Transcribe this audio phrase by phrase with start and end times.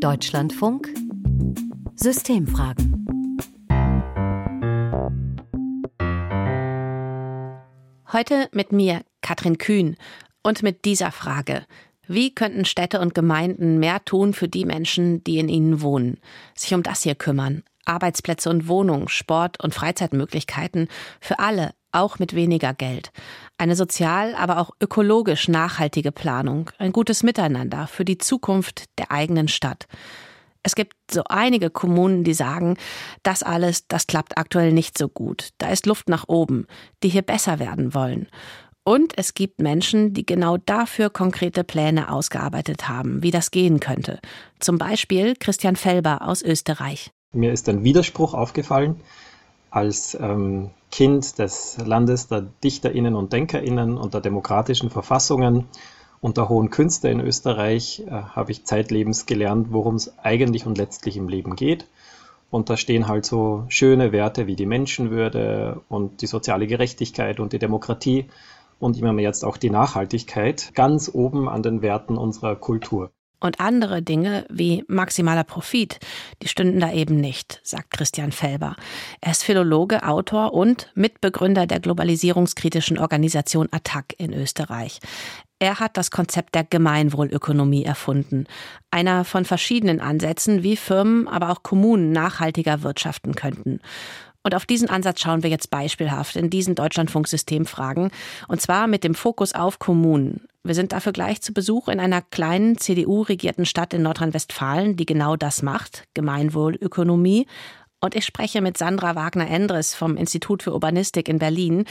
[0.00, 0.88] Deutschlandfunk
[1.94, 3.06] Systemfragen.
[8.12, 9.96] Heute mit mir, Katrin Kühn,
[10.42, 11.64] und mit dieser Frage.
[12.06, 16.18] Wie könnten Städte und Gemeinden mehr tun für die Menschen, die in ihnen wohnen?
[16.54, 17.62] Sich um das hier kümmern.
[17.84, 20.88] Arbeitsplätze und Wohnungen, Sport und Freizeitmöglichkeiten
[21.20, 23.12] für alle, auch mit weniger Geld.
[23.58, 29.48] Eine sozial, aber auch ökologisch nachhaltige Planung, ein gutes Miteinander für die Zukunft der eigenen
[29.48, 29.86] Stadt.
[30.64, 32.76] Es gibt so einige Kommunen, die sagen,
[33.22, 35.50] das alles, das klappt aktuell nicht so gut.
[35.58, 36.66] Da ist Luft nach oben,
[37.02, 38.28] die hier besser werden wollen.
[38.84, 44.18] Und es gibt Menschen, die genau dafür konkrete Pläne ausgearbeitet haben, wie das gehen könnte.
[44.58, 47.10] Zum Beispiel Christian Felber aus Österreich.
[47.32, 49.00] Mir ist ein Widerspruch aufgefallen.
[49.72, 55.66] Als ähm, Kind des Landes der Dichterinnen und Denkerinnen und der demokratischen Verfassungen
[56.20, 60.76] und der hohen Künste in Österreich äh, habe ich zeitlebens gelernt, worum es eigentlich und
[60.76, 61.88] letztlich im Leben geht.
[62.50, 67.54] Und da stehen halt so schöne Werte wie die Menschenwürde und die soziale Gerechtigkeit und
[67.54, 68.26] die Demokratie
[68.78, 73.10] und immer mehr jetzt auch die Nachhaltigkeit ganz oben an den Werten unserer Kultur.
[73.42, 75.98] Und andere Dinge wie maximaler Profit,
[76.42, 78.76] die stünden da eben nicht, sagt Christian Felber.
[79.20, 85.00] Er ist Philologe, Autor und Mitbegründer der globalisierungskritischen Organisation ATTAC in Österreich.
[85.58, 88.46] Er hat das Konzept der Gemeinwohlökonomie erfunden.
[88.92, 93.80] Einer von verschiedenen Ansätzen, wie Firmen, aber auch Kommunen nachhaltiger wirtschaften könnten.
[94.44, 98.12] Und auf diesen Ansatz schauen wir jetzt beispielhaft in diesen Deutschlandfunksystemfragen.
[98.46, 100.46] Und zwar mit dem Fokus auf Kommunen.
[100.64, 105.34] Wir sind dafür gleich zu Besuch in einer kleinen CDU-regierten Stadt in Nordrhein-Westfalen, die genau
[105.34, 107.48] das macht, Gemeinwohlökonomie.
[108.00, 111.84] Und ich spreche mit Sandra Wagner-Endres vom Institut für Urbanistik in Berlin,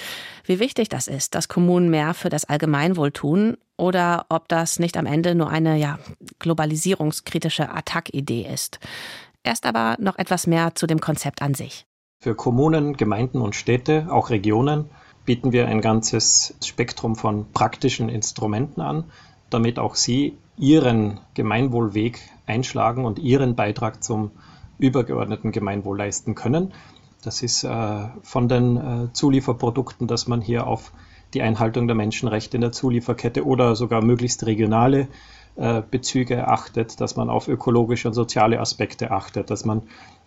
[0.45, 4.95] wie wichtig das ist, dass Kommunen mehr für das Allgemeinwohl tun oder ob das nicht
[4.95, 5.99] am Ende nur eine ja,
[6.39, 8.79] globalisierungskritische Attack-Idee ist.
[9.43, 11.85] Erst aber noch etwas mehr zu dem Konzept an sich.
[12.19, 14.89] Für Kommunen, Gemeinden und Städte, auch Regionen,
[15.25, 19.05] bieten wir ein ganzes Spektrum von praktischen Instrumenten an,
[19.49, 24.31] damit auch sie ihren Gemeinwohlweg einschlagen und ihren Beitrag zum
[24.77, 26.73] übergeordneten Gemeinwohl leisten können.
[27.23, 30.91] Das ist äh, von den äh, Zulieferprodukten, dass man hier auf
[31.33, 35.07] die Einhaltung der Menschenrechte in der Zulieferkette oder sogar möglichst regionale
[35.55, 39.83] äh, Bezüge achtet, dass man auf ökologische und soziale Aspekte achtet, dass man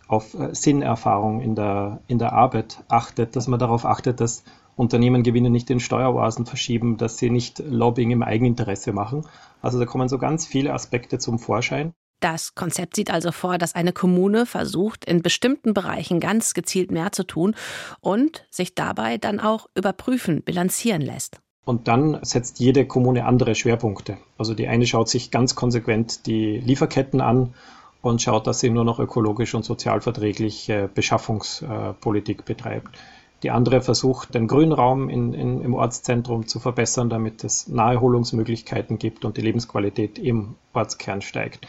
[0.06, 4.44] auf äh, Sinnerfahrung in der, in der Arbeit achtet, dass man darauf achtet, dass
[4.76, 9.26] Unternehmen Gewinne nicht in Steueroasen verschieben, dass sie nicht Lobbying im Eigeninteresse machen.
[9.62, 11.92] Also da kommen so ganz viele Aspekte zum Vorschein.
[12.20, 17.12] Das Konzept sieht also vor, dass eine Kommune versucht, in bestimmten Bereichen ganz gezielt mehr
[17.12, 17.54] zu tun
[18.00, 21.40] und sich dabei dann auch überprüfen, bilanzieren lässt.
[21.66, 24.18] Und dann setzt jede Kommune andere Schwerpunkte.
[24.38, 27.54] Also die eine schaut sich ganz konsequent die Lieferketten an
[28.00, 32.98] und schaut, dass sie nur noch ökologisch und sozialverträglich Beschaffungspolitik betreibt.
[33.44, 39.26] Die andere versucht, den Grünraum in, in, im Ortszentrum zu verbessern, damit es Naherholungsmöglichkeiten gibt
[39.26, 41.68] und die Lebensqualität im Ortskern steigt.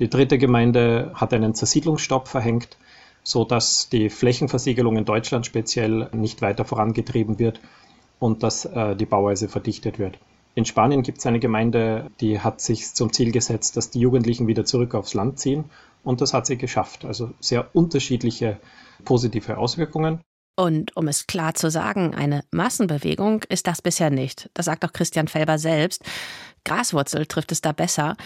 [0.00, 2.76] Die dritte Gemeinde hat einen Zersiedlungsstopp verhängt,
[3.22, 7.60] so dass die Flächenversiegelung in Deutschland speziell nicht weiter vorangetrieben wird
[8.18, 10.18] und dass äh, die Bauweise verdichtet wird.
[10.56, 14.48] In Spanien gibt es eine Gemeinde, die hat sich zum Ziel gesetzt, dass die Jugendlichen
[14.48, 15.66] wieder zurück aufs Land ziehen
[16.02, 17.04] und das hat sie geschafft.
[17.04, 18.58] Also sehr unterschiedliche
[19.04, 20.18] positive Auswirkungen.
[20.54, 24.50] Und um es klar zu sagen, eine Massenbewegung ist das bisher nicht.
[24.54, 26.02] Das sagt auch Christian Felber selbst.
[26.64, 28.16] Graswurzel trifft es da besser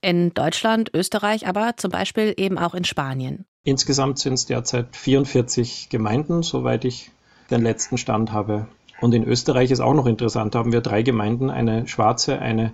[0.00, 3.44] in Deutschland, Österreich, aber zum Beispiel eben auch in Spanien.
[3.64, 7.10] Insgesamt sind es derzeit 44 Gemeinden, soweit ich
[7.50, 8.66] den letzten Stand habe.
[9.00, 12.72] Und in Österreich ist auch noch interessant, da haben wir drei Gemeinden, eine schwarze, eine,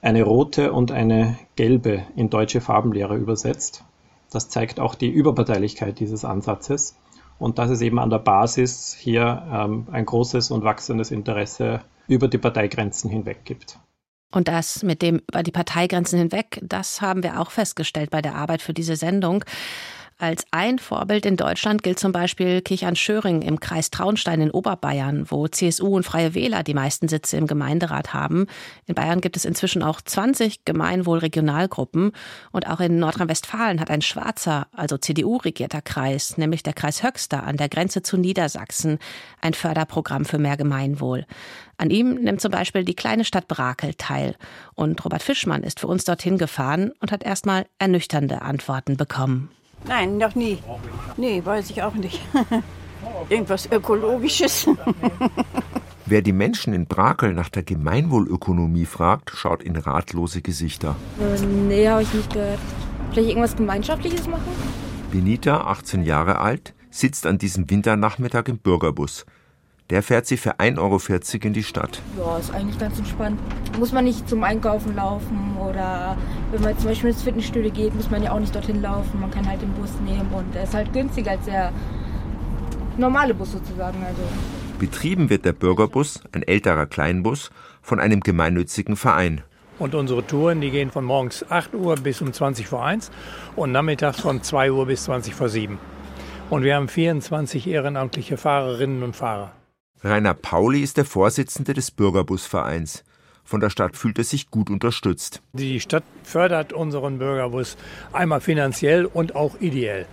[0.00, 3.84] eine rote und eine gelbe in deutsche Farbenlehre übersetzt.
[4.30, 6.96] Das zeigt auch die Überparteilichkeit dieses Ansatzes
[7.38, 12.28] und dass es eben an der Basis hier ähm, ein großes und wachsendes Interesse über
[12.28, 13.78] die Parteigrenzen hinweg gibt.
[14.32, 18.34] Und das mit dem über die Parteigrenzen hinweg, das haben wir auch festgestellt bei der
[18.34, 19.44] Arbeit für diese Sendung.
[20.16, 25.48] Als ein Vorbild in Deutschland gilt zum Beispiel Kichern-Schöring im Kreis Traunstein in Oberbayern, wo
[25.48, 28.46] CSU und Freie Wähler die meisten Sitze im Gemeinderat haben.
[28.86, 32.12] In Bayern gibt es inzwischen auch 20 Gemeinwohl-Regionalgruppen
[32.52, 37.56] und auch in Nordrhein-Westfalen hat ein schwarzer, also CDU-regierter Kreis, nämlich der Kreis Höxter an
[37.56, 39.00] der Grenze zu Niedersachsen,
[39.40, 41.26] ein Förderprogramm für mehr Gemeinwohl.
[41.76, 44.36] An ihm nimmt zum Beispiel die kleine Stadt Brakel teil.
[44.74, 49.50] Und Robert Fischmann ist für uns dorthin gefahren und hat erstmal ernüchternde Antworten bekommen.
[49.86, 50.58] Nein, noch nie.
[51.16, 52.20] Nee, weiß ich auch nicht.
[53.28, 54.66] Irgendwas Ökologisches.
[56.06, 60.96] Wer die Menschen in Brakel nach der Gemeinwohlökonomie fragt, schaut in ratlose Gesichter.
[61.66, 62.58] Nee, habe ich nicht gehört.
[63.10, 64.52] Vielleicht irgendwas Gemeinschaftliches machen?
[65.10, 69.24] Benita, 18 Jahre alt, sitzt an diesem Winternachmittag im Bürgerbus.
[69.90, 72.00] Der fährt sie für 1,40 Euro in die Stadt.
[72.16, 73.38] Ja, ist eigentlich ganz entspannt.
[73.78, 76.16] Muss man nicht zum Einkaufen laufen oder
[76.52, 79.20] wenn man zum Beispiel ins Fitnessstudio geht, muss man ja auch nicht dorthin laufen.
[79.20, 81.70] Man kann halt den Bus nehmen und er ist halt günstiger als der
[82.96, 84.02] normale Bus sozusagen.
[84.02, 84.22] Also
[84.78, 87.50] Betrieben wird der Bürgerbus, ein älterer Kleinbus,
[87.82, 89.42] von einem gemeinnützigen Verein.
[89.78, 93.10] Und unsere Touren, die gehen von morgens 8 Uhr bis um 20 vor 1
[93.54, 95.78] und nachmittags von 2 Uhr bis 20 vor 7.
[96.48, 99.52] Und wir haben 24 ehrenamtliche Fahrerinnen und Fahrer.
[100.04, 103.04] Rainer Pauli ist der Vorsitzende des Bürgerbusvereins.
[103.42, 105.40] Von der Stadt fühlt er sich gut unterstützt.
[105.54, 107.78] Die Stadt fördert unseren Bürgerbus
[108.12, 110.04] einmal finanziell und auch ideell.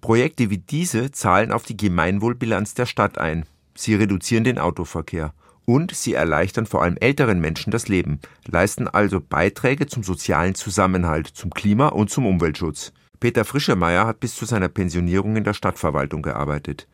[0.00, 3.44] Projekte wie diese zahlen auf die Gemeinwohlbilanz der Stadt ein.
[3.74, 5.34] Sie reduzieren den Autoverkehr
[5.64, 11.26] und sie erleichtern vor allem älteren Menschen das Leben, leisten also Beiträge zum sozialen Zusammenhalt,
[11.26, 12.92] zum Klima- und zum Umweltschutz.
[13.18, 16.86] Peter Frischemeyer hat bis zu seiner Pensionierung in der Stadtverwaltung gearbeitet.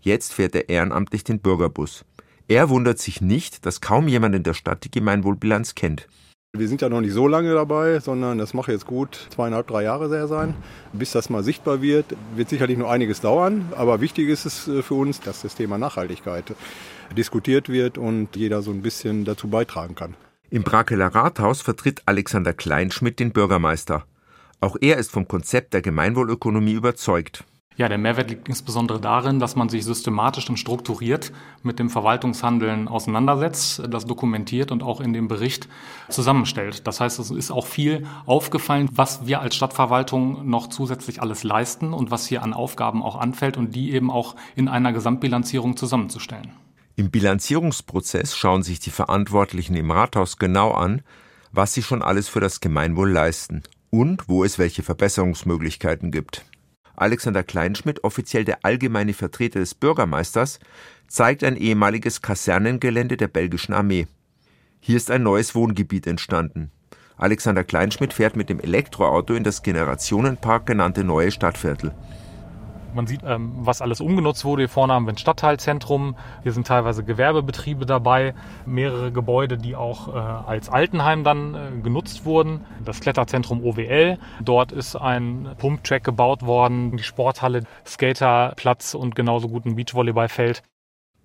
[0.00, 2.04] Jetzt fährt er ehrenamtlich den Bürgerbus.
[2.46, 6.08] Er wundert sich nicht, dass kaum jemand in der Stadt die Gemeinwohlbilanz kennt.
[6.56, 9.82] Wir sind ja noch nicht so lange dabei, sondern das macht jetzt gut zweieinhalb, drei
[9.82, 10.54] Jahre sehr sein.
[10.94, 13.70] Bis das mal sichtbar wird, wird sicherlich noch einiges dauern.
[13.76, 16.54] Aber wichtig ist es äh, für uns, dass das Thema Nachhaltigkeit
[17.14, 20.14] diskutiert wird und jeder so ein bisschen dazu beitragen kann.
[20.48, 24.06] Im Brakeler Rathaus vertritt Alexander Kleinschmidt den Bürgermeister.
[24.60, 27.44] Auch er ist vom Konzept der Gemeinwohlökonomie überzeugt.
[27.78, 31.30] Ja, der Mehrwert liegt insbesondere darin, dass man sich systematisch und strukturiert
[31.62, 35.68] mit dem Verwaltungshandeln auseinandersetzt, das dokumentiert und auch in dem Bericht
[36.08, 36.88] zusammenstellt.
[36.88, 41.92] Das heißt, es ist auch viel aufgefallen, was wir als Stadtverwaltung noch zusätzlich alles leisten
[41.92, 46.50] und was hier an Aufgaben auch anfällt und die eben auch in einer Gesamtbilanzierung zusammenzustellen.
[46.96, 51.02] Im Bilanzierungsprozess schauen sich die Verantwortlichen im Rathaus genau an,
[51.52, 56.44] was sie schon alles für das Gemeinwohl leisten und wo es welche Verbesserungsmöglichkeiten gibt.
[57.00, 60.58] Alexander Kleinschmidt, offiziell der allgemeine Vertreter des Bürgermeisters,
[61.06, 64.06] zeigt ein ehemaliges Kasernengelände der belgischen Armee.
[64.80, 66.70] Hier ist ein neues Wohngebiet entstanden.
[67.16, 71.92] Alexander Kleinschmidt fährt mit dem Elektroauto in das Generationenpark genannte neue Stadtviertel.
[72.94, 74.62] Man sieht, ähm, was alles umgenutzt wurde.
[74.62, 76.16] Hier vorne haben wir ein Stadtteilzentrum.
[76.42, 78.34] Hier sind teilweise Gewerbebetriebe dabei,
[78.66, 82.64] mehrere Gebäude, die auch äh, als Altenheim dann äh, genutzt wurden.
[82.84, 84.18] Das Kletterzentrum OWL.
[84.42, 90.62] Dort ist ein Pumptrack gebaut worden, die Sporthalle, Skaterplatz und genauso gut ein Beachvolleyballfeld.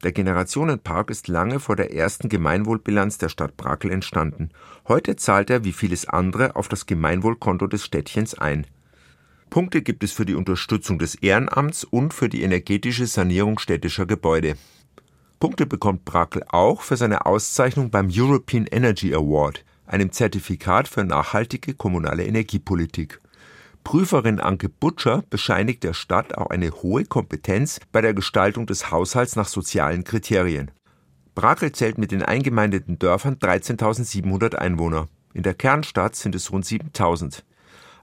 [0.04, 4.50] Der Generationenpark ist lange vor der ersten Gemeinwohlbilanz der Stadt Brakel entstanden.
[4.86, 8.68] Heute zahlt er wie vieles andere auf das Gemeinwohlkonto des Städtchens ein.
[9.54, 14.56] Punkte gibt es für die Unterstützung des Ehrenamts und für die energetische Sanierung städtischer Gebäude.
[15.40, 21.76] Punkte bekommt Brakel auch für seine Auszeichnung beim European Energy Award, einem Zertifikat für nachhaltige
[21.76, 23.22] kommunale Energiepolitik.
[23.84, 29.36] Prüferin Anke Butcher bescheinigt der Stadt auch eine hohe Kompetenz bei der Gestaltung des Haushalts
[29.36, 30.72] nach sozialen Kriterien.
[31.36, 35.10] Brakel zählt mit den eingemeindeten Dörfern 13.700 Einwohner.
[35.36, 37.44] In der Kernstadt sind es rund 7.000.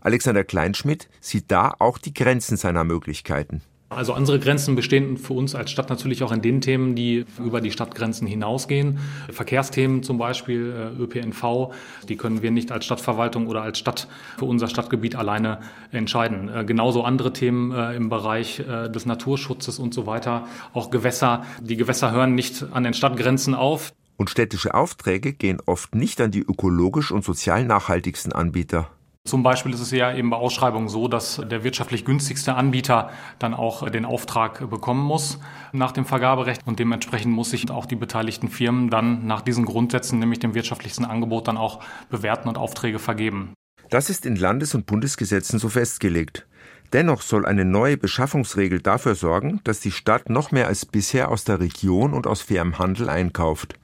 [0.00, 3.62] Alexander Kleinschmidt sieht da auch die Grenzen seiner Möglichkeiten.
[3.92, 7.60] Also unsere Grenzen bestehen für uns als Stadt natürlich auch in den Themen, die über
[7.60, 9.00] die Stadtgrenzen hinausgehen.
[9.32, 11.74] Verkehrsthemen zum Beispiel, äh, ÖPNV,
[12.08, 14.06] die können wir nicht als Stadtverwaltung oder als Stadt
[14.38, 15.58] für unser Stadtgebiet alleine
[15.90, 16.48] entscheiden.
[16.48, 20.46] Äh, genauso andere Themen äh, im Bereich des Naturschutzes und so weiter.
[20.72, 21.44] Auch Gewässer.
[21.60, 23.92] Die Gewässer hören nicht an den Stadtgrenzen auf.
[24.16, 28.90] Und städtische Aufträge gehen oft nicht an die ökologisch und sozial nachhaltigsten Anbieter.
[29.28, 33.54] Zum Beispiel ist es ja eben bei Ausschreibungen so, dass der wirtschaftlich günstigste Anbieter dann
[33.54, 35.38] auch den Auftrag bekommen muss
[35.72, 40.18] nach dem Vergaberecht und dementsprechend muss sich auch die beteiligten Firmen dann nach diesen Grundsätzen,
[40.18, 43.52] nämlich dem wirtschaftlichsten Angebot, dann auch bewerten und Aufträge vergeben.
[43.90, 46.46] Das ist in Landes- und Bundesgesetzen so festgelegt.
[46.92, 51.44] Dennoch soll eine neue Beschaffungsregel dafür sorgen, dass die Stadt noch mehr als bisher aus
[51.44, 53.74] der Region und aus fairem Handel einkauft.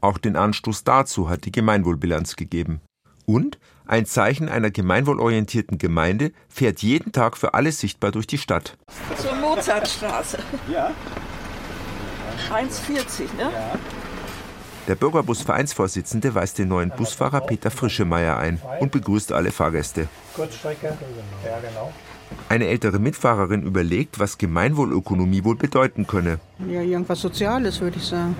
[0.00, 2.80] Auch den Anstoß dazu hat die Gemeinwohlbilanz gegeben.
[3.26, 8.76] Und ein Zeichen einer gemeinwohlorientierten Gemeinde fährt jeden Tag für alle sichtbar durch die Stadt.
[9.18, 10.38] Zur Mozartstraße.
[10.72, 10.90] Ja.
[12.50, 13.50] 1,40, ne?
[13.52, 13.78] Ja.
[14.86, 20.08] Der Bürgerbusvereinsvorsitzende weist den neuen Busfahrer Peter Frischemeyer ein und begrüßt alle Fahrgäste.
[20.34, 20.98] Kurzstrecke.
[21.44, 21.92] Ja, genau.
[22.50, 26.38] Eine ältere Mitfahrerin überlegt, was Gemeinwohlökonomie wohl bedeuten könne.
[26.68, 28.36] Ja, irgendwas Soziales, würde ich sagen.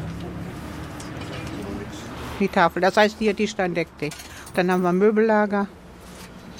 [2.41, 4.11] Die Tafel, das heißt hier die Standecke.
[4.55, 5.67] Dann haben wir ein Möbellager.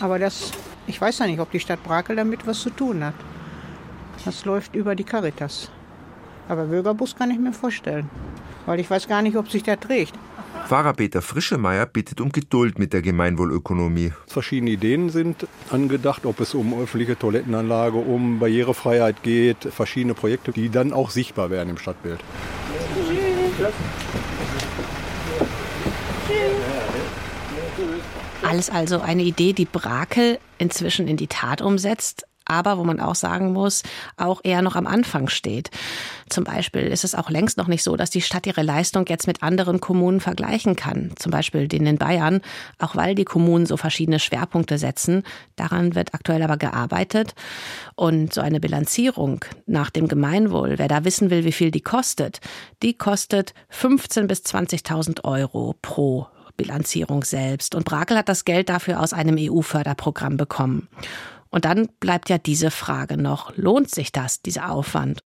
[0.01, 0.53] Aber das,
[0.87, 3.15] ich weiß ja nicht, ob die Stadt Brakel damit was zu tun hat.
[4.25, 5.71] Das läuft über die Caritas.
[6.49, 8.11] Aber Bürgerbus kann ich mir vorstellen.
[8.67, 10.15] weil ich weiß gar nicht, ob sich der trägt.
[10.67, 14.13] Pfarrer Peter Frischemeyer bittet um Geduld mit der Gemeinwohlökonomie.
[14.27, 20.71] Verschiedene Ideen sind angedacht, ob es um öffentliche Toilettenanlage, um Barrierefreiheit geht, verschiedene Projekte, die
[20.71, 22.21] dann auch sichtbar werden im Stadtbild.
[28.45, 33.15] Alles also eine Idee, die Brakel inzwischen in die Tat umsetzt, aber wo man auch
[33.15, 33.83] sagen muss,
[34.19, 35.71] auch eher noch am Anfang steht.
[36.29, 39.27] Zum Beispiel ist es auch längst noch nicht so, dass die Stadt ihre Leistung jetzt
[39.27, 42.43] mit anderen Kommunen vergleichen kann, zum Beispiel den in Bayern,
[42.79, 45.23] auch weil die Kommunen so verschiedene Schwerpunkte setzen.
[45.57, 47.35] Daran wird aktuell aber gearbeitet.
[47.95, 52.41] Und so eine Bilanzierung nach dem Gemeinwohl, wer da wissen will, wie viel die kostet,
[52.83, 57.75] die kostet 15.000 bis 20.000 Euro pro Bilanzierung selbst.
[57.75, 60.89] Und Brakel hat das Geld dafür aus einem EU-Förderprogramm bekommen.
[61.51, 65.21] Und dann bleibt ja diese Frage noch, lohnt sich das, dieser Aufwand?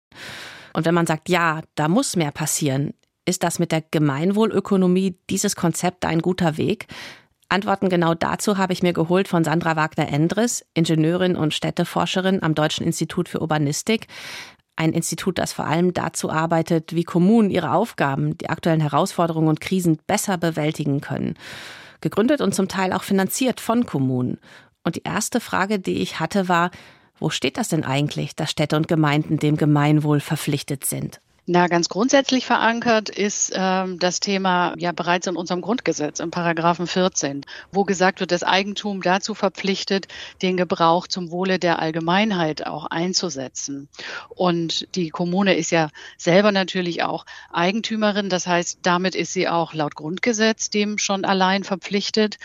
[0.74, 2.92] Und wenn man sagt, ja, da muss mehr passieren,
[3.24, 6.86] ist das mit der Gemeinwohlökonomie dieses Konzept ein guter Weg?
[7.50, 12.84] Antworten genau dazu habe ich mir geholt von Sandra Wagner-Endres, Ingenieurin und Städteforscherin am Deutschen
[12.84, 14.06] Institut für Urbanistik.
[14.78, 19.60] Ein Institut, das vor allem dazu arbeitet, wie Kommunen ihre Aufgaben, die aktuellen Herausforderungen und
[19.60, 21.34] Krisen besser bewältigen können.
[22.00, 24.38] Gegründet und zum Teil auch finanziert von Kommunen.
[24.84, 26.70] Und die erste Frage, die ich hatte, war,
[27.18, 31.20] wo steht das denn eigentlich, dass Städte und Gemeinden dem Gemeinwohl verpflichtet sind?
[31.50, 36.86] Na, ganz grundsätzlich verankert ist ähm, das Thema ja bereits in unserem Grundgesetz, im Paragraphen
[36.86, 40.08] 14, wo gesagt wird, das Eigentum dazu verpflichtet,
[40.42, 43.88] den Gebrauch zum Wohle der Allgemeinheit auch einzusetzen.
[44.28, 45.88] Und die Kommune ist ja
[46.18, 48.28] selber natürlich auch Eigentümerin.
[48.28, 52.36] Das heißt, damit ist sie auch laut Grundgesetz dem schon allein verpflichtet.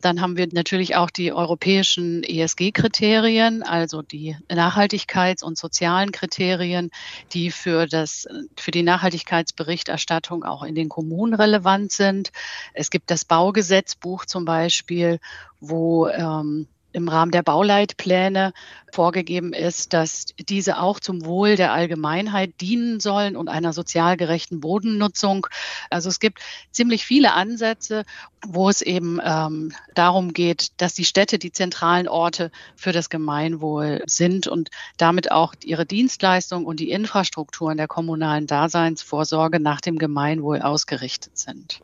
[0.00, 6.90] Dann haben wir natürlich auch die europäischen ESG-Kriterien, also die Nachhaltigkeits- und sozialen Kriterien,
[7.32, 8.26] die für, das,
[8.56, 12.30] für die Nachhaltigkeitsberichterstattung auch in den Kommunen relevant sind.
[12.74, 15.18] Es gibt das Baugesetzbuch zum Beispiel,
[15.60, 18.52] wo ähm, im Rahmen der Bauleitpläne
[18.92, 24.60] vorgegeben ist, dass diese auch zum Wohl der Allgemeinheit dienen sollen und einer sozial gerechten
[24.60, 25.46] Bodennutzung.
[25.90, 26.40] Also es gibt
[26.70, 28.04] ziemlich viele Ansätze,
[28.46, 34.02] wo es eben ähm, darum geht, dass die Städte die zentralen Orte für das Gemeinwohl
[34.06, 40.62] sind und damit auch ihre Dienstleistungen und die Infrastrukturen der kommunalen Daseinsvorsorge nach dem Gemeinwohl
[40.62, 41.80] ausgerichtet sind.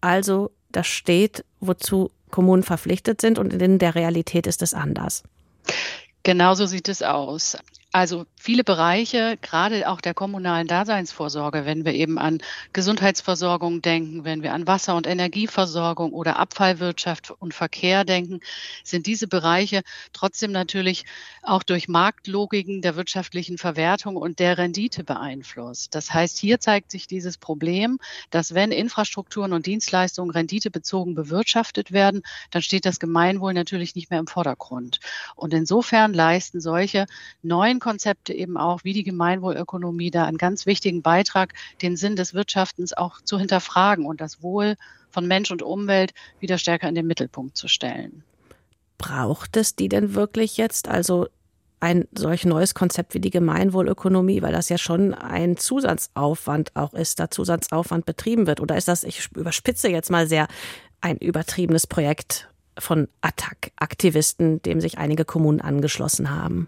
[0.00, 5.22] Also das steht, wozu Kommunen verpflichtet sind und in der Realität ist es anders.
[6.22, 7.56] Genauso sieht es aus.
[7.96, 12.42] Also viele Bereiche, gerade auch der kommunalen Daseinsvorsorge, wenn wir eben an
[12.74, 18.40] Gesundheitsversorgung denken, wenn wir an Wasser- und Energieversorgung oder Abfallwirtschaft und Verkehr denken,
[18.84, 19.80] sind diese Bereiche
[20.12, 21.06] trotzdem natürlich
[21.40, 25.94] auch durch Marktlogiken der wirtschaftlichen Verwertung und der Rendite beeinflusst.
[25.94, 27.98] Das heißt, hier zeigt sich dieses Problem,
[28.28, 34.20] dass wenn Infrastrukturen und Dienstleistungen renditebezogen bewirtschaftet werden, dann steht das Gemeinwohl natürlich nicht mehr
[34.20, 35.00] im Vordergrund.
[35.34, 37.06] Und insofern leisten solche
[37.40, 42.34] neuen Konzepte eben auch, wie die Gemeinwohlökonomie, da einen ganz wichtigen Beitrag, den Sinn des
[42.34, 44.74] Wirtschaftens auch zu hinterfragen und das Wohl
[45.08, 48.24] von Mensch und Umwelt wieder stärker in den Mittelpunkt zu stellen.
[48.98, 50.88] Braucht es die denn wirklich jetzt?
[50.88, 51.28] Also
[51.78, 57.20] ein solch neues Konzept wie die Gemeinwohlökonomie, weil das ja schon ein Zusatzaufwand auch ist,
[57.20, 58.58] da Zusatzaufwand betrieben wird?
[58.60, 60.48] Oder ist das, ich überspitze jetzt mal sehr,
[61.00, 66.66] ein übertriebenes Projekt von Attac-Aktivisten, dem sich einige Kommunen angeschlossen haben?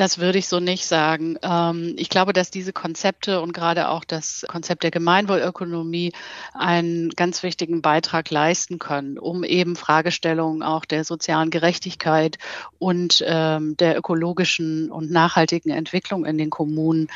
[0.00, 1.36] Das würde ich so nicht sagen.
[1.42, 6.12] Ähm, ich glaube, dass diese Konzepte und gerade auch das Konzept der Gemeinwohlökonomie
[6.54, 12.38] einen ganz wichtigen Beitrag leisten können, um eben Fragestellungen auch der sozialen Gerechtigkeit
[12.78, 17.08] und ähm, der ökologischen und nachhaltigen Entwicklung in den Kommunen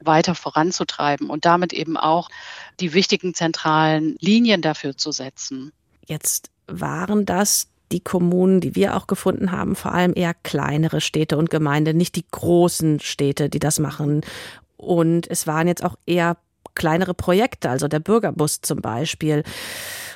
[0.00, 2.28] weiter voranzutreiben und damit eben auch
[2.80, 5.70] die wichtigen zentralen Linien dafür zu setzen.
[6.08, 11.36] Jetzt waren das die Kommunen, die wir auch gefunden haben, vor allem eher kleinere Städte
[11.36, 14.22] und Gemeinden, nicht die großen Städte, die das machen.
[14.76, 16.36] Und es waren jetzt auch eher
[16.74, 19.42] kleinere Projekte, also der Bürgerbus zum Beispiel,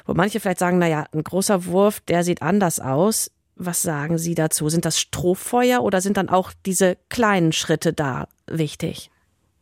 [0.06, 3.30] wo manche vielleicht sagen, naja, ein großer Wurf, der sieht anders aus.
[3.56, 4.68] Was sagen Sie dazu?
[4.68, 9.10] Sind das Strohfeuer oder sind dann auch diese kleinen Schritte da wichtig?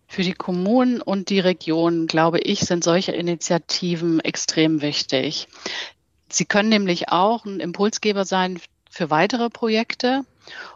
[0.07, 5.49] Für die Kommunen und die Regionen, glaube ich, sind solche Initiativen extrem wichtig.
[6.37, 8.61] Sie können nämlich auch ein Impulsgeber sein
[8.91, 10.25] für weitere Projekte.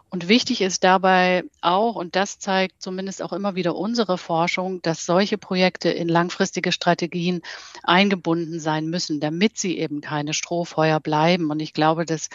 [0.09, 5.05] Und wichtig ist dabei auch, und das zeigt zumindest auch immer wieder unsere Forschung, dass
[5.05, 7.41] solche Projekte in langfristige Strategien
[7.83, 11.51] eingebunden sein müssen, damit sie eben keine Strohfeuer bleiben.
[11.51, 12.29] Und ich glaube, das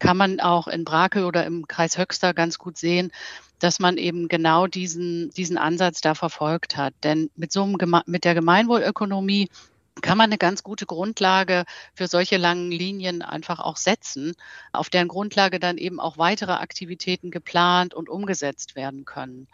[0.00, 3.12] kann man auch in Brakel oder im Kreis Höxter ganz gut sehen,
[3.60, 6.94] dass man eben genau diesen, diesen Ansatz da verfolgt hat.
[7.04, 9.48] Denn mit so einem, mit der Gemeinwohlökonomie
[10.02, 14.34] kann man eine ganz gute Grundlage für solche langen Linien einfach auch setzen,
[14.72, 19.48] auf deren Grundlage dann eben auch weitere Aktivitäten geplant und umgesetzt werden können.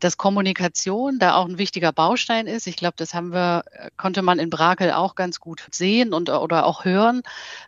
[0.00, 3.64] Dass Kommunikation da auch ein wichtiger Baustein ist, ich glaube, das haben wir,
[3.96, 7.22] konnte man in Brakel auch ganz gut sehen und oder auch hören.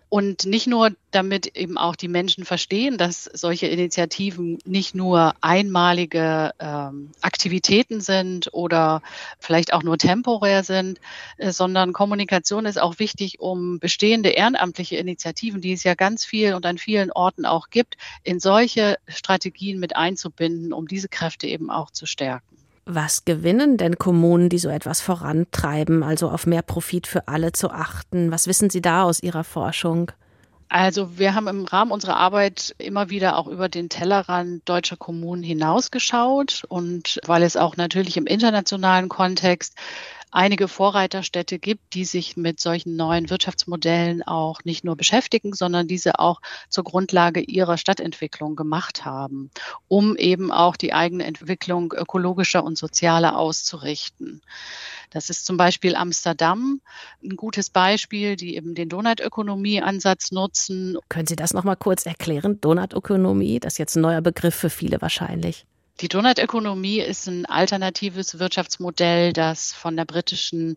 [0.09, 6.52] Und nicht nur, damit eben auch die Menschen verstehen, dass solche Initiativen nicht nur einmalige
[6.59, 9.02] ähm, Aktivitäten sind oder
[9.38, 11.00] vielleicht auch nur temporär sind,
[11.37, 16.54] äh, sondern Kommunikation ist auch wichtig, um bestehende ehrenamtliche Initiativen, die es ja ganz viel
[16.54, 21.71] und an vielen Orten auch gibt, in solche Strategien mit einzubinden, um diese Kräfte eben
[21.71, 22.57] auch zu stärken.
[22.85, 27.71] Was gewinnen denn Kommunen, die so etwas vorantreiben, also auf mehr Profit für alle zu
[27.71, 28.33] achten?
[28.33, 30.11] Was wissen Sie da aus Ihrer Forschung?
[30.75, 35.43] Also wir haben im Rahmen unserer Arbeit immer wieder auch über den Tellerrand deutscher Kommunen
[35.43, 39.76] hinausgeschaut und weil es auch natürlich im internationalen Kontext
[40.33, 46.19] einige Vorreiterstädte gibt, die sich mit solchen neuen Wirtschaftsmodellen auch nicht nur beschäftigen, sondern diese
[46.19, 49.51] auch zur Grundlage ihrer Stadtentwicklung gemacht haben,
[49.89, 54.43] um eben auch die eigene Entwicklung ökologischer und sozialer auszurichten.
[55.11, 56.81] Das ist zum Beispiel Amsterdam
[57.23, 60.97] ein gutes Beispiel, die eben den Donutökonomie-Ansatz nutzen.
[61.11, 62.59] Können Sie das nochmal kurz erklären?
[62.62, 65.67] Donutökonomie, das ist jetzt ein neuer Begriff für viele wahrscheinlich.
[66.02, 70.75] Die Donutökonomie ist ein alternatives Wirtschaftsmodell, das von der britischen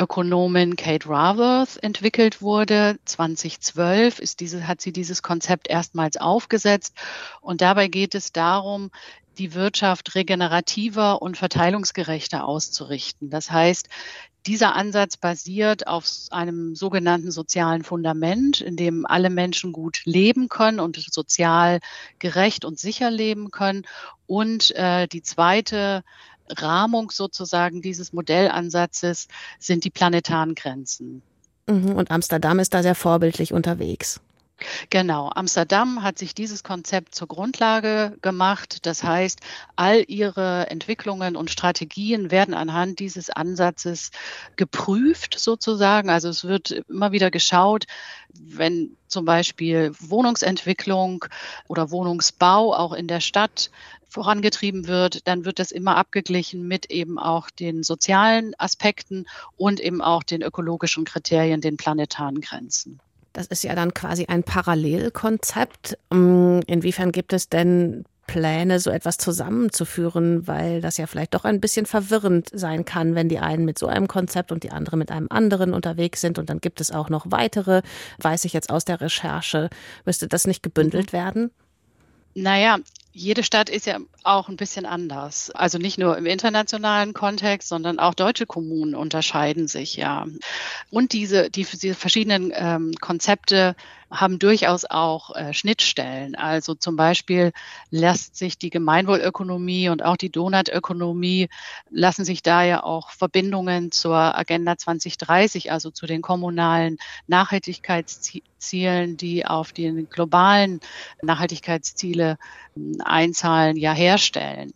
[0.00, 2.98] Ökonomin Kate Raworth entwickelt wurde.
[3.04, 6.94] 2012 ist diese, hat sie dieses Konzept erstmals aufgesetzt.
[7.42, 8.90] Und dabei geht es darum,
[9.36, 13.28] die Wirtschaft regenerativer und verteilungsgerechter auszurichten.
[13.28, 13.90] Das heißt,
[14.46, 20.80] dieser Ansatz basiert auf einem sogenannten sozialen Fundament, in dem alle Menschen gut leben können
[20.80, 21.80] und sozial
[22.18, 23.84] gerecht und sicher leben können.
[24.26, 26.02] Und äh, die zweite
[26.48, 31.22] Rahmung sozusagen dieses Modellansatzes sind die planetaren Grenzen.
[31.66, 34.20] Mhm, und Amsterdam ist da sehr vorbildlich unterwegs.
[34.90, 38.86] Genau, Amsterdam hat sich dieses Konzept zur Grundlage gemacht.
[38.86, 39.40] Das heißt,
[39.76, 44.10] all ihre Entwicklungen und Strategien werden anhand dieses Ansatzes
[44.56, 46.10] geprüft sozusagen.
[46.10, 47.84] Also es wird immer wieder geschaut,
[48.32, 51.24] wenn zum Beispiel Wohnungsentwicklung
[51.68, 53.70] oder Wohnungsbau auch in der Stadt
[54.12, 60.02] vorangetrieben wird, dann wird das immer abgeglichen mit eben auch den sozialen Aspekten und eben
[60.02, 63.00] auch den ökologischen Kriterien, den planetaren Grenzen.
[63.32, 65.98] Das ist ja dann quasi ein Parallelkonzept.
[66.10, 71.60] Ähm, inwiefern gibt es denn Pläne, so etwas zusammenzuführen, weil das ja vielleicht doch ein
[71.60, 75.10] bisschen verwirrend sein kann, wenn die einen mit so einem Konzept und die anderen mit
[75.10, 77.82] einem anderen unterwegs sind und dann gibt es auch noch weitere,
[78.18, 79.70] weiß ich jetzt aus der Recherche.
[80.04, 81.16] Müsste das nicht gebündelt mhm.
[81.16, 81.50] werden?
[82.34, 82.78] Naja,
[83.12, 85.50] jede Stadt ist ja auch ein bisschen anders.
[85.50, 90.26] Also nicht nur im internationalen Kontext, sondern auch deutsche Kommunen unterscheiden sich ja.
[90.90, 93.76] Und diese, die, diese verschiedenen ähm, Konzepte
[94.12, 96.34] haben durchaus auch äh, Schnittstellen.
[96.34, 97.52] Also zum Beispiel
[97.90, 101.48] lässt sich die Gemeinwohlökonomie und auch die Donutökonomie
[101.90, 109.46] lassen sich da ja auch Verbindungen zur Agenda 2030, also zu den kommunalen Nachhaltigkeitszielen, die
[109.46, 110.80] auf die globalen
[111.22, 112.36] Nachhaltigkeitsziele
[112.74, 114.72] hm, einzahlen, ja herstellen.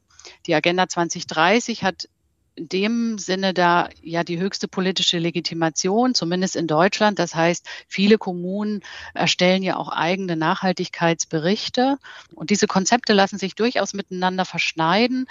[0.47, 2.09] Die Agenda 2030 hat
[2.57, 7.19] in dem Sinne da ja die höchste politische Legitimation, zumindest in Deutschland.
[7.19, 8.83] Das heißt, viele Kommunen
[9.15, 11.99] erstellen ja auch eigene Nachhaltigkeitsberichte.
[12.35, 15.27] Und diese Konzepte lassen sich durchaus miteinander verschneiden.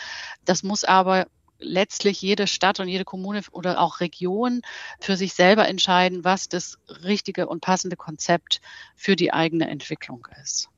[0.46, 1.26] Das muss aber
[1.58, 4.62] letztlich jede Stadt und jede Kommune oder auch Region
[5.00, 8.62] für sich selber entscheiden, was das richtige und passende Konzept
[8.96, 10.70] für die eigene Entwicklung ist.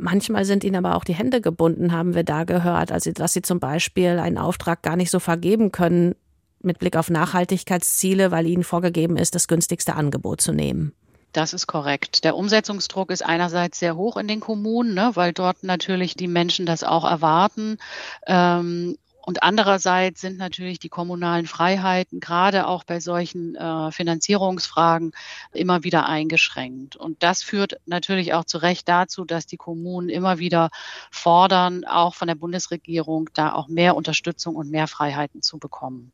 [0.00, 2.90] Manchmal sind ihnen aber auch die Hände gebunden, haben wir da gehört.
[2.90, 6.14] Also, dass sie zum Beispiel einen Auftrag gar nicht so vergeben können
[6.62, 10.92] mit Blick auf Nachhaltigkeitsziele, weil ihnen vorgegeben ist, das günstigste Angebot zu nehmen.
[11.32, 12.24] Das ist korrekt.
[12.24, 16.66] Der Umsetzungsdruck ist einerseits sehr hoch in den Kommunen, ne, weil dort natürlich die Menschen
[16.66, 17.78] das auch erwarten.
[18.26, 25.12] Ähm, und andererseits sind natürlich die kommunalen Freiheiten gerade auch bei solchen äh, Finanzierungsfragen
[25.52, 26.96] immer wieder eingeschränkt.
[26.96, 30.70] Und das führt natürlich auch zu Recht dazu, dass die Kommunen immer wieder
[31.10, 36.12] fordern, auch von der Bundesregierung da auch mehr Unterstützung und mehr Freiheiten zu bekommen.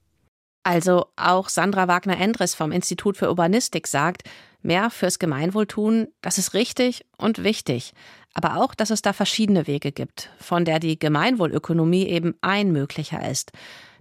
[0.67, 4.25] Also auch Sandra Wagner-Endres vom Institut für Urbanistik sagt,
[4.63, 7.95] mehr fürs Gemeinwohl tun, das ist richtig und wichtig
[8.37, 13.27] aber auch, dass es da verschiedene Wege gibt, von der die Gemeinwohlökonomie eben ein möglicher
[13.27, 13.51] ist.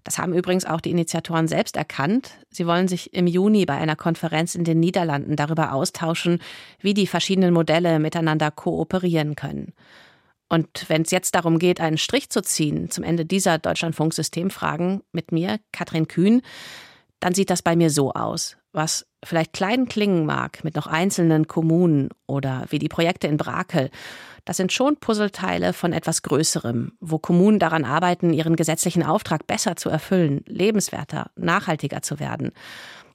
[0.03, 2.31] Das haben übrigens auch die Initiatoren selbst erkannt.
[2.49, 6.39] Sie wollen sich im Juni bei einer Konferenz in den Niederlanden darüber austauschen,
[6.81, 9.73] wie die verschiedenen Modelle miteinander kooperieren können.
[10.49, 15.31] Und wenn es jetzt darum geht, einen Strich zu ziehen zum Ende dieser Deutschlandfunk-Systemfragen mit
[15.31, 16.41] mir, Katrin Kühn,
[17.19, 18.57] dann sieht das bei mir so aus.
[18.71, 23.89] Was vielleicht klein klingen mag mit noch einzelnen Kommunen oder wie die Projekte in Brakel,
[24.43, 29.75] das sind schon Puzzleteile von etwas Größerem, wo Kommunen daran arbeiten, ihren gesetzlichen Auftrag besser
[29.75, 32.51] zu erfüllen, lebenswerter, nachhaltiger zu werden.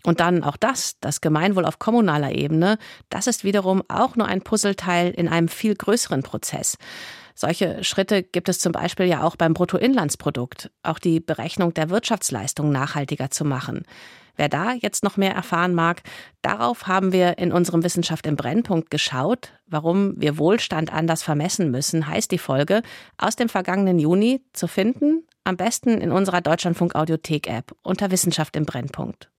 [0.05, 4.43] Und dann auch das, das Gemeinwohl auf kommunaler Ebene, das ist wiederum auch nur ein
[4.43, 6.77] Puzzleteil in einem viel größeren Prozess.
[7.35, 12.71] Solche Schritte gibt es zum Beispiel ja auch beim Bruttoinlandsprodukt, auch die Berechnung der Wirtschaftsleistung
[12.71, 13.85] nachhaltiger zu machen.
[14.37, 16.03] Wer da jetzt noch mehr erfahren mag,
[16.43, 19.53] darauf haben wir in unserem Wissenschaft im Brennpunkt geschaut.
[19.67, 22.83] Warum wir Wohlstand anders vermessen müssen, heißt die Folge
[23.17, 28.55] aus dem vergangenen Juni zu finden, am besten in unserer Deutschlandfunk Audiothek App unter Wissenschaft
[28.57, 29.31] im Brennpunkt.